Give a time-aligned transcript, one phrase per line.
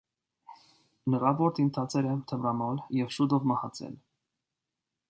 [1.15, 3.95] Նրա որդին դարձել է թմրամոլ և շուտով մահացել։